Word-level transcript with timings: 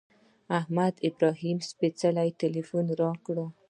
محمد 0.49 0.93
ابراهیم 1.07 1.57
سپېڅلي 1.69 2.29
تیلفون 2.39 2.85
را 2.99 3.09
وکړ. 3.13 3.35